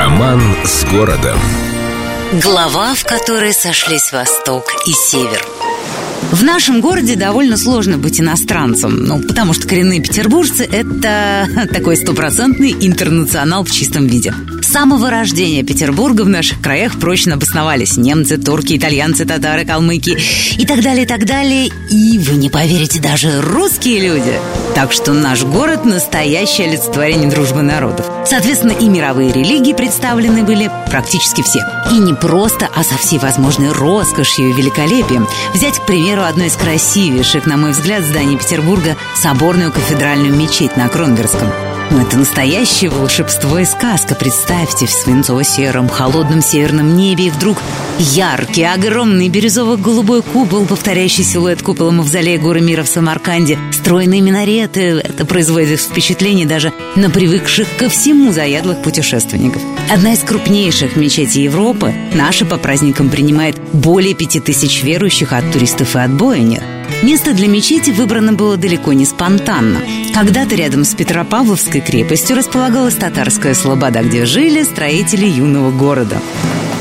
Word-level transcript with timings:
Роман 0.00 0.40
с 0.64 0.86
городом. 0.86 1.38
Глава, 2.42 2.94
в 2.94 3.04
которой 3.04 3.52
сошлись 3.52 4.12
Восток 4.12 4.64
и 4.86 4.92
Север. 4.92 5.44
В 6.32 6.42
нашем 6.42 6.80
городе 6.80 7.16
довольно 7.16 7.58
сложно 7.58 7.98
быть 7.98 8.18
иностранцем, 8.18 9.04
ну, 9.04 9.20
потому 9.20 9.52
что 9.52 9.68
коренные 9.68 10.00
петербуржцы– 10.00 10.64
это 10.72 11.46
такой 11.74 11.98
стопроцентный 11.98 12.74
интернационал 12.80 13.62
в 13.62 13.70
чистом 13.70 14.06
виде. 14.06 14.32
Самого 14.70 15.10
рождения 15.10 15.64
Петербурга 15.64 16.22
в 16.22 16.28
наших 16.28 16.60
краях 16.60 17.00
прочно 17.00 17.34
обосновались 17.34 17.96
немцы, 17.96 18.38
турки, 18.38 18.76
итальянцы, 18.76 19.24
татары, 19.24 19.64
калмыки 19.64 20.16
и 20.56 20.64
так 20.64 20.80
далее, 20.80 21.02
и 21.02 21.06
так 21.08 21.26
далее. 21.26 21.70
И 21.90 22.18
вы 22.18 22.36
не 22.36 22.50
поверите, 22.50 23.00
даже 23.00 23.40
русские 23.40 23.98
люди. 23.98 24.32
Так 24.76 24.92
что 24.92 25.12
наш 25.12 25.42
город– 25.42 25.84
настоящее 25.84 26.68
олицетворение 26.68 27.28
дружбы 27.28 27.62
народов. 27.62 28.06
Соответственно, 28.24 28.70
и 28.70 28.88
мировые 28.88 29.32
религии 29.32 29.72
представлены 29.72 30.44
были 30.44 30.70
практически 30.88 31.42
все. 31.42 31.66
И 31.90 31.98
не 31.98 32.14
просто, 32.14 32.68
а 32.72 32.84
со 32.84 32.96
всей 32.96 33.18
возможной 33.18 33.72
роскошью 33.72 34.50
и 34.50 34.52
великолепием. 34.52 35.26
Взять, 35.52 35.80
к 35.80 35.86
примеру, 35.86 36.22
одно 36.22 36.44
из 36.44 36.54
красивейших, 36.54 37.44
на 37.44 37.56
мой 37.56 37.72
взгляд, 37.72 38.04
зданий 38.04 38.38
Петербурга– 38.38 38.96
соборную 39.16 39.72
кафедральную 39.72 40.32
мечеть 40.32 40.76
на 40.76 40.88
Кронверском. 40.88 41.48
Это 41.90 42.18
настоящее 42.18 42.88
волшебство 42.88 43.58
и 43.58 43.64
сказка. 43.64 44.14
Представьте, 44.14 44.86
в 44.86 44.90
свинцово-сером, 44.90 45.88
холодном 45.88 46.40
северном 46.40 46.96
небе 46.96 47.26
и 47.26 47.30
вдруг 47.30 47.58
яркий, 47.98 48.62
огромный 48.62 49.28
бирюзово-голубой 49.28 50.22
купол, 50.22 50.66
повторяющий 50.66 51.24
силуэт 51.24 51.62
купола 51.62 51.90
мавзолея 51.90 52.38
горы 52.38 52.60
мира 52.60 52.84
в 52.84 52.88
Самарканде, 52.88 53.58
стройные 53.72 54.20
минареты. 54.20 55.02
Это 55.02 55.26
производит 55.26 55.80
впечатление 55.80 56.46
даже 56.46 56.72
на 56.94 57.10
привыкших 57.10 57.66
ко 57.76 57.88
всему 57.88 58.32
заядлых 58.32 58.82
путешественников. 58.82 59.60
Одна 59.90 60.12
из 60.12 60.20
крупнейших 60.20 60.94
мечетей 60.94 61.42
Европы, 61.42 61.92
наша 62.14 62.46
по 62.46 62.56
праздникам 62.56 63.10
принимает 63.10 63.56
более 63.72 64.14
пяти 64.14 64.38
тысяч 64.38 64.84
верующих, 64.84 65.32
от 65.32 65.50
туристов 65.52 65.96
и 65.96 65.98
отбоя 65.98 66.38
нет. 66.38 66.62
Место 67.02 67.32
для 67.32 67.48
мечети 67.48 67.90
выбрано 67.90 68.32
было 68.32 68.56
далеко 68.56 68.92
не 68.92 69.06
спонтанно. 69.06 69.80
Когда-то 70.14 70.54
рядом 70.54 70.84
с 70.84 70.94
Петропавловской 70.94 71.80
крепостью 71.80 72.36
располагалась 72.36 72.94
татарская 72.94 73.54
слобода, 73.54 74.02
где 74.02 74.26
жили 74.26 74.62
строители 74.62 75.26
юного 75.26 75.70
города. 75.70 76.20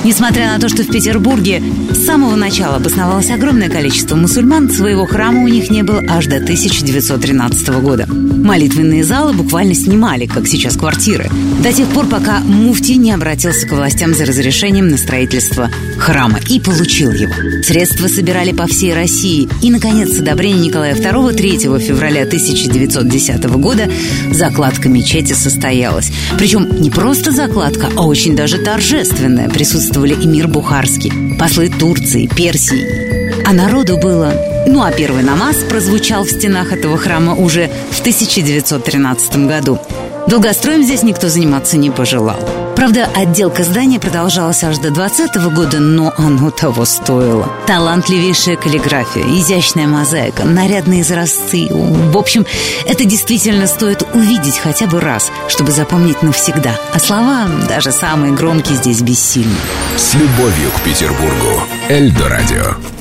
Несмотря 0.03 0.53
на 0.53 0.59
то, 0.59 0.69
что 0.69 0.83
в 0.83 0.87
Петербурге 0.87 1.61
с 1.91 2.05
самого 2.05 2.35
начала 2.35 2.77
обосновалось 2.77 3.29
огромное 3.31 3.69
количество 3.69 4.15
мусульман, 4.15 4.69
своего 4.69 5.05
храма 5.05 5.43
у 5.43 5.47
них 5.47 5.69
не 5.69 5.83
было 5.83 6.01
аж 6.07 6.27
до 6.27 6.37
1913 6.37 7.67
года. 7.81 8.07
Молитвенные 8.07 9.03
залы 9.03 9.33
буквально 9.33 9.75
снимали, 9.75 10.25
как 10.25 10.47
сейчас 10.47 10.77
квартиры, 10.77 11.29
до 11.61 11.73
тех 11.73 11.87
пор, 11.89 12.07
пока 12.07 12.39
муфти 12.39 12.93
не 12.93 13.11
обратился 13.11 13.67
к 13.67 13.71
властям 13.71 14.15
за 14.15 14.25
разрешением 14.25 14.87
на 14.87 14.97
строительство 14.97 15.69
храма 15.97 16.39
и 16.47 16.59
получил 16.59 17.11
его. 17.11 17.33
Средства 17.63 18.07
собирали 18.07 18.53
по 18.53 18.65
всей 18.65 18.93
России, 18.93 19.49
и, 19.61 19.69
наконец, 19.69 20.15
с 20.15 20.19
одобрения 20.19 20.67
Николая 20.67 20.95
II 20.95 21.33
3 21.33 21.49
февраля 21.79 22.23
1910 22.23 23.43
года 23.57 23.89
закладка 24.31 24.87
мечети 24.87 25.33
состоялась. 25.33 26.11
Причем 26.37 26.79
не 26.79 26.89
просто 26.89 27.31
закладка, 27.31 27.89
а 27.97 28.05
очень 28.05 28.35
даже 28.37 28.57
торжественная. 28.57 29.49
Присутствовали 29.89 30.23
эмир 30.23 30.47
Бухарский, 30.47 31.35
послы 31.39 31.67
Турции, 31.67 32.27
Персии. 32.27 33.43
А 33.43 33.53
народу 33.53 33.97
было 33.97 34.31
ну 34.67 34.83
а 34.83 34.91
первый 34.91 35.23
намаз 35.23 35.55
прозвучал 35.67 36.25
в 36.25 36.29
стенах 36.29 36.71
этого 36.71 36.95
храма 36.95 37.33
уже 37.33 37.71
в 37.89 37.99
1913 38.01 39.47
году. 39.47 39.79
Долгостроем 40.27 40.83
здесь 40.83 41.01
никто 41.01 41.27
заниматься 41.27 41.75
не 41.75 41.89
пожелал. 41.89 42.37
Правда, 42.75 43.09
отделка 43.15 43.63
здания 43.63 43.99
продолжалась 43.99 44.63
аж 44.63 44.77
до 44.77 44.91
20 44.91 45.35
-го 45.35 45.49
года, 45.49 45.79
но 45.79 46.13
оно 46.17 46.51
того 46.51 46.85
стоило. 46.85 47.51
Талантливейшая 47.65 48.57
каллиграфия, 48.57 49.23
изящная 49.23 49.87
мозаика, 49.87 50.45
нарядные 50.45 51.01
изразцы. 51.01 51.67
В 51.71 52.17
общем, 52.17 52.45
это 52.85 53.05
действительно 53.05 53.65
стоит 53.65 54.07
увидеть 54.13 54.59
хотя 54.59 54.85
бы 54.85 54.99
раз, 55.01 55.31
чтобы 55.47 55.71
запомнить 55.71 56.21
навсегда. 56.21 56.75
А 56.93 56.99
слова, 56.99 57.47
даже 57.67 57.91
самые 57.91 58.33
громкие, 58.33 58.77
здесь 58.77 59.01
бессильны. 59.01 59.57
С 59.99 60.13
любовью 60.13 60.71
к 60.71 60.81
Петербургу. 60.81 61.61
Эльдо 61.89 62.29
радио. 62.29 62.98